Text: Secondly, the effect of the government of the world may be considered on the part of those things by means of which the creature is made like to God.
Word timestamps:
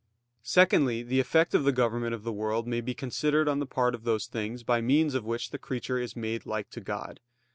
Secondly, 0.41 1.03
the 1.03 1.19
effect 1.19 1.53
of 1.53 1.63
the 1.63 1.71
government 1.71 2.15
of 2.15 2.23
the 2.23 2.31
world 2.33 2.67
may 2.67 2.81
be 2.81 2.95
considered 2.95 3.47
on 3.47 3.59
the 3.59 3.67
part 3.67 3.93
of 3.93 4.03
those 4.03 4.25
things 4.25 4.63
by 4.63 4.81
means 4.81 5.13
of 5.13 5.25
which 5.25 5.51
the 5.51 5.59
creature 5.59 5.99
is 5.99 6.15
made 6.15 6.47
like 6.47 6.71
to 6.71 6.81
God. 6.81 7.19